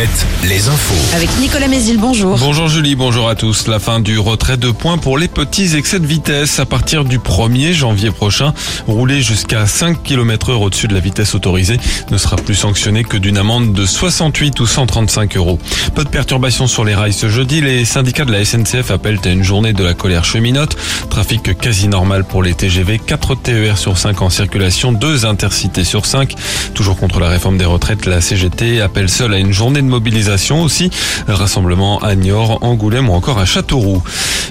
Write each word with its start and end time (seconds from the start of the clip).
Alouette, 0.00 0.26
les 0.48 0.68
infos. 0.68 1.14
Avec 1.14 1.28
Nicolas 1.40 1.68
Mézil, 1.68 1.98
bonjour. 1.98 2.38
Bonjour 2.38 2.68
Julie, 2.68 2.94
bonjour 2.94 3.28
à 3.28 3.34
tous. 3.34 3.66
La 3.66 3.78
fin 3.78 4.00
du 4.00 4.18
retrait 4.18 4.56
de 4.56 4.70
points 4.70 4.96
pour 4.96 5.18
les 5.18 5.28
petits 5.28 5.76
excès 5.76 6.00
de 6.00 6.06
vitesse 6.06 6.58
à 6.58 6.64
partir 6.64 7.04
du 7.04 7.18
1er 7.18 7.72
janvier 7.72 8.10
prochain. 8.10 8.54
Rouler 8.86 9.20
jusqu'à 9.20 9.66
5 9.66 10.02
km 10.02 10.52
heure 10.52 10.62
au-dessus 10.62 10.88
de 10.88 10.94
la 10.94 11.00
vitesse 11.00 11.34
autorisée 11.34 11.78
ne 12.10 12.16
sera 12.16 12.36
plus 12.36 12.54
sanctionné 12.54 13.04
que 13.04 13.18
d'une 13.18 13.36
amende 13.36 13.74
de 13.74 13.84
68 13.84 14.60
ou 14.60 14.66
135 14.66 15.36
euros. 15.36 15.58
Peu 15.94 16.04
de 16.04 16.08
perturbations 16.08 16.66
sur 16.66 16.84
les 16.84 16.94
rails 16.94 17.12
ce 17.12 17.28
jeudi. 17.28 17.60
Les 17.60 17.84
syndicats 17.84 18.24
de 18.24 18.32
la 18.32 18.42
SNCF 18.42 18.90
appellent 18.90 19.20
à 19.24 19.28
une 19.28 19.44
journée 19.44 19.74
de 19.74 19.84
la 19.84 19.92
colère 19.92 20.24
cheminote. 20.24 20.76
Trafic 21.10 21.58
quasi 21.58 21.88
normal 21.88 22.24
pour 22.24 22.42
les 22.42 22.54
TGV. 22.54 22.98
4 22.98 23.34
TER 23.34 23.76
sur 23.76 23.98
5 23.98 24.22
en 24.22 24.30
circulation, 24.30 24.92
2 24.92 25.26
intercités 25.26 25.84
sur 25.84 26.06
5. 26.06 26.34
Toujours 26.72 26.96
contre 26.96 27.20
la 27.20 27.28
réforme 27.28 27.58
des 27.58 27.66
retraites, 27.66 28.06
la 28.06 28.22
CGT 28.22 28.80
appelle 28.80 29.10
seule 29.10 29.34
à 29.34 29.38
une 29.38 29.52
journée 29.52 29.82
de 29.82 29.89
mobilisation 29.90 30.62
aussi. 30.62 30.90
Rassemblement 31.28 31.98
à 31.98 32.14
Niort, 32.14 32.58
Angoulême 32.62 33.10
ou 33.10 33.12
encore 33.12 33.38
à 33.38 33.44
Châteauroux. 33.44 34.02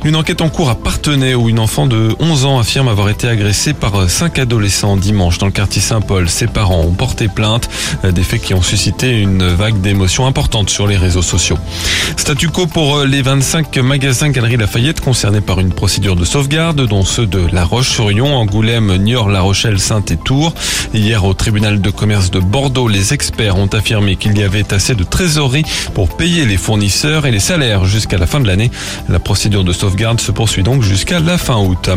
Une 0.05 0.16
enquête 0.16 0.41
en 0.41 0.48
cours 0.48 0.70
à 0.70 0.76
Partenay 0.76 1.35
où 1.35 1.49
une 1.49 1.59
enfant 1.59 1.85
de 1.85 2.16
11 2.21 2.45
ans 2.45 2.57
affirme 2.59 2.88
avoir 2.88 3.09
été 3.09 3.27
agressée 3.27 3.73
par 3.73 4.09
cinq 4.09 4.40
adolescents 4.40 4.95
dimanche 4.95 5.40
dans 5.40 5.45
le 5.45 5.52
quartier 5.52 5.81
Saint-Paul. 5.81 6.30
Ses 6.30 6.48
parents 6.48 6.80
ont 6.80 6.94
porté 6.94 7.27
plainte. 7.27 7.70
Des 8.04 8.23
faits 8.23 8.41
qui 8.41 8.54
ont 8.54 8.62
suscité 8.62 9.20
une 9.20 9.45
vague 9.49 9.81
d'émotions 9.81 10.26
importantes 10.26 10.70
sur 10.70 10.88
les 10.88 10.95
réseaux 10.95 11.21
sociaux. 11.21 11.57
Statu 12.16 12.48
quo 12.48 12.66
pour 12.66 13.04
les 13.04 13.21
25 13.21 13.76
magasins 13.80 14.30
Galerie 14.30 14.55
Lafayette 14.55 15.02
concernés 15.02 15.41
par 15.41 15.59
une 15.59 15.73
procédure 15.73 16.16
de 16.16 16.23
sauvegarde, 16.23 16.88
dont 16.88 17.04
ceux 17.04 17.26
de 17.26 17.45
La 17.52 17.66
Roche-sur-Yon, 17.66 18.34
Angoulême, 18.38 18.95
Niort, 18.95 19.27
La 19.27 19.41
Rochelle, 19.41 19.79
Sainte 19.79 20.12
et 20.12 20.18
Tours. 20.18 20.54
Hier, 20.93 21.26
au 21.26 21.34
tribunal 21.34 21.81
de 21.81 21.90
commerce 21.90 22.31
de 22.31 22.40
Bordeaux, 22.40 22.88
les 22.88 23.13
experts 23.13 23.57
ont 23.57 23.68
affirmé 23.68 24.16
qu'il 24.16 24.38
y 24.38 24.43
avait 24.43 24.73
assez 24.73 24.95
de 24.95 25.04
trésorerie 25.04 25.65
pour 25.93 26.15
payer 26.15 26.46
les 26.46 26.57
fournisseurs 26.57 27.26
et 27.26 27.31
les 27.31 27.40
salaires 27.40 27.84
jusqu'à 27.84 28.18
la 28.18 28.27
fin 28.27 28.40
de 28.40 28.48
l'année. 28.48 28.71
La 29.09 29.20
procédure 29.20 29.65
de 29.65 29.74
sauvegarde 29.74 29.88
se 30.18 30.32
poursuit 30.32 30.63
donc 30.63 30.82
jusqu'à 30.82 31.20
la 31.20 31.37
fin 31.37 31.57
août. 31.57 31.90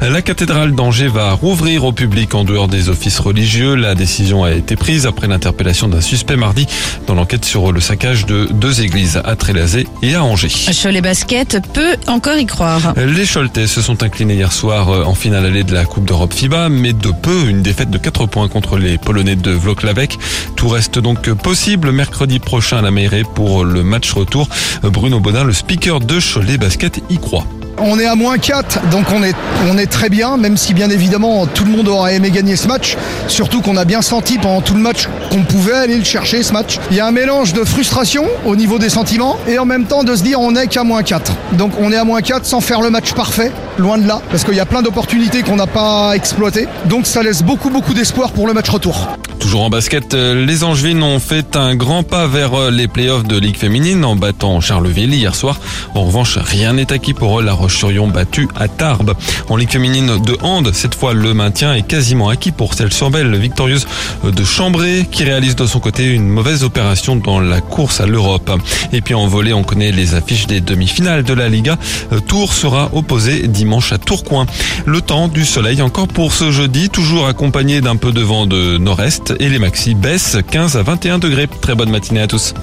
La 0.00 0.22
cathédrale 0.22 0.74
d'Angers 0.74 1.08
va 1.08 1.32
rouvrir 1.32 1.84
au 1.84 1.92
public 1.92 2.34
en 2.34 2.44
dehors 2.44 2.68
des 2.68 2.88
offices 2.88 3.18
religieux. 3.18 3.74
La 3.74 3.94
décision 3.94 4.44
a 4.44 4.52
été 4.52 4.76
prise 4.76 5.06
après 5.06 5.26
l'interpellation 5.26 5.88
d'un 5.88 6.00
suspect 6.00 6.36
mardi 6.36 6.66
dans 7.06 7.14
l'enquête 7.14 7.44
sur 7.44 7.72
le 7.72 7.80
saccage 7.80 8.26
de 8.26 8.48
deux 8.52 8.82
églises 8.82 9.20
à 9.24 9.34
Trélazé 9.36 9.86
et 10.02 10.14
à 10.14 10.22
Angers. 10.22 10.48
Cholet 10.82 11.00
Basket 11.00 11.58
peut 11.72 11.96
encore 12.06 12.36
y 12.36 12.46
croire. 12.46 12.94
Les 12.96 13.26
Choletais 13.26 13.66
se 13.66 13.82
sont 13.82 14.02
inclinés 14.02 14.34
hier 14.34 14.52
soir 14.52 15.08
en 15.08 15.14
finale 15.14 15.46
allée 15.46 15.64
de 15.64 15.74
la 15.74 15.84
Coupe 15.84 16.04
d'Europe 16.04 16.32
FIBA, 16.32 16.68
mais 16.68 16.92
de 16.92 17.10
peu, 17.10 17.48
une 17.48 17.62
défaite 17.62 17.90
de 17.90 17.98
4 17.98 18.26
points 18.26 18.48
contre 18.48 18.78
les 18.78 18.98
Polonais 18.98 19.36
de 19.36 19.50
Vloklavek. 19.50 20.18
Tout 20.56 20.68
reste 20.68 20.98
donc 20.98 21.30
possible 21.32 21.92
mercredi 21.92 22.38
prochain 22.38 22.78
à 22.78 22.82
la 22.82 22.90
mairie 22.90 23.24
pour 23.34 23.64
le 23.64 23.82
match 23.82 24.12
retour. 24.12 24.48
Bruno 24.82 25.20
Baudin, 25.20 25.44
le 25.44 25.52
speaker 25.52 26.00
de 26.00 26.20
Cholet 26.20 26.58
Basket, 26.58 27.00
y 27.10 27.18
croit. 27.18 27.37
On 27.80 27.98
est 27.98 28.06
à 28.06 28.14
moins 28.14 28.38
4, 28.38 28.88
donc 28.90 29.06
on 29.14 29.22
est, 29.22 29.34
on 29.70 29.78
est 29.78 29.86
très 29.86 30.08
bien, 30.08 30.36
même 30.36 30.56
si 30.56 30.74
bien 30.74 30.90
évidemment 30.90 31.46
tout 31.46 31.64
le 31.64 31.70
monde 31.70 31.88
aurait 31.88 32.16
aimé 32.16 32.30
gagner 32.30 32.56
ce 32.56 32.66
match. 32.66 32.96
Surtout 33.28 33.60
qu'on 33.60 33.76
a 33.76 33.84
bien 33.84 34.02
senti 34.02 34.38
pendant 34.38 34.60
tout 34.60 34.74
le 34.74 34.80
match 34.80 35.08
qu'on 35.30 35.42
pouvait 35.42 35.74
aller 35.74 35.96
le 35.96 36.04
chercher 36.04 36.42
ce 36.42 36.52
match. 36.52 36.78
Il 36.90 36.96
y 36.96 37.00
a 37.00 37.06
un 37.06 37.12
mélange 37.12 37.52
de 37.52 37.64
frustration 37.64 38.24
au 38.44 38.56
niveau 38.56 38.78
des 38.78 38.88
sentiments 38.88 39.36
et 39.46 39.58
en 39.58 39.64
même 39.64 39.84
temps 39.86 40.02
de 40.02 40.16
se 40.16 40.22
dire 40.22 40.40
on 40.40 40.52
n'est 40.52 40.66
qu'à 40.66 40.82
moins 40.84 41.02
4. 41.02 41.32
Donc 41.52 41.72
on 41.80 41.92
est 41.92 41.96
à 41.96 42.04
moins 42.04 42.20
4 42.20 42.44
sans 42.44 42.60
faire 42.60 42.80
le 42.80 42.90
match 42.90 43.12
parfait, 43.12 43.52
loin 43.78 43.98
de 43.98 44.08
là, 44.08 44.20
parce 44.30 44.44
qu'il 44.44 44.54
y 44.54 44.60
a 44.60 44.66
plein 44.66 44.82
d'opportunités 44.82 45.42
qu'on 45.42 45.56
n'a 45.56 45.66
pas 45.66 46.12
exploitées. 46.14 46.66
Donc 46.86 47.06
ça 47.06 47.22
laisse 47.22 47.42
beaucoup 47.42 47.70
beaucoup 47.70 47.94
d'espoir 47.94 48.32
pour 48.32 48.46
le 48.46 48.54
match 48.54 48.68
retour. 48.68 49.08
Toujours 49.48 49.64
en 49.64 49.70
basket, 49.70 50.12
les 50.12 50.62
Angevines 50.62 51.02
ont 51.02 51.18
fait 51.18 51.56
un 51.56 51.74
grand 51.74 52.02
pas 52.02 52.26
vers 52.26 52.70
les 52.70 52.86
playoffs 52.86 53.26
de 53.26 53.38
Ligue 53.38 53.56
féminine 53.56 54.04
en 54.04 54.14
battant 54.14 54.60
Charleville 54.60 55.14
hier 55.14 55.34
soir. 55.34 55.58
En 55.94 56.04
revanche, 56.04 56.36
rien 56.36 56.74
n'est 56.74 56.92
acquis 56.92 57.14
pour 57.14 57.40
eux. 57.40 57.42
La 57.42 57.54
Roche-sur-Yon 57.54 58.08
battu 58.08 58.46
à 58.56 58.68
Tarbes. 58.68 59.14
En 59.48 59.56
Ligue 59.56 59.70
féminine 59.70 60.20
de 60.22 60.36
hand, 60.42 60.70
cette 60.74 60.94
fois 60.94 61.14
le 61.14 61.32
maintien 61.32 61.72
est 61.72 61.86
quasiment 61.86 62.28
acquis 62.28 62.52
pour 62.52 62.74
celle 62.74 62.92
sur 62.92 63.08
Belle, 63.08 63.34
victorieuse 63.36 63.86
de 64.22 64.44
Chambray, 64.44 65.08
qui 65.10 65.24
réalise 65.24 65.56
de 65.56 65.64
son 65.64 65.80
côté 65.80 66.04
une 66.04 66.28
mauvaise 66.28 66.62
opération 66.62 67.16
dans 67.16 67.40
la 67.40 67.62
course 67.62 68.02
à 68.02 68.06
l'Europe. 68.06 68.50
Et 68.92 69.00
puis 69.00 69.14
en 69.14 69.28
volée, 69.28 69.54
on 69.54 69.62
connaît 69.64 69.92
les 69.92 70.12
affiches 70.12 70.46
des 70.46 70.60
demi-finales 70.60 71.22
de 71.22 71.32
la 71.32 71.48
Liga. 71.48 71.78
Tours 72.26 72.52
sera 72.52 72.90
opposé 72.92 73.48
dimanche 73.48 73.94
à 73.94 73.98
Tourcoing. 73.98 74.44
Le 74.84 75.00
temps 75.00 75.26
du 75.26 75.46
soleil 75.46 75.80
encore 75.80 76.08
pour 76.08 76.34
ce 76.34 76.50
jeudi, 76.50 76.90
toujours 76.90 77.26
accompagné 77.26 77.80
d'un 77.80 77.96
peu 77.96 78.12
de 78.12 78.20
vent 78.20 78.44
de 78.44 78.76
nord-est 78.76 79.37
et 79.38 79.48
les 79.48 79.58
maxi 79.58 79.94
baissent 79.94 80.36
15 80.50 80.76
à 80.76 80.82
21 80.82 81.18
degrés. 81.18 81.48
Très 81.60 81.74
bonne 81.74 81.90
matinée 81.90 82.20
à 82.20 82.26
tous. 82.26 82.54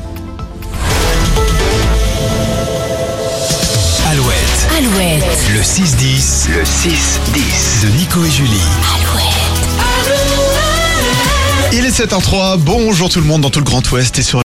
Alouette, 4.09 4.67
Alouette. 4.77 5.23
le 5.53 5.61
6-10, 5.61 6.49
le 6.51 6.63
6-10 6.63 7.83
de 7.83 7.97
Nico 7.97 8.23
et 8.23 8.31
Julie. 8.31 8.49
Il 11.73 11.83
est 11.85 11.99
7h03, 11.99 12.57
bonjour 12.59 13.09
tout 13.09 13.19
le 13.19 13.25
monde 13.25 13.41
dans 13.41 13.49
tout 13.49 13.59
le 13.59 13.65
Grand 13.65 13.91
Ouest 13.91 14.17
et 14.17 14.23
sur 14.23 14.33